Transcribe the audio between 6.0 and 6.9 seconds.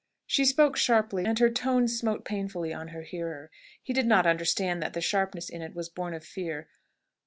of fear.